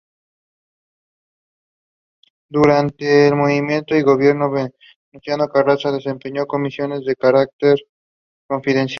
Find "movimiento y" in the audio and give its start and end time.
3.35-4.01